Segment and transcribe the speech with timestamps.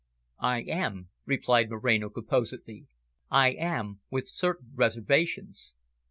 [0.41, 2.87] "I am," replied Moreno composedly.
[3.29, 5.75] "I am with certain reservations."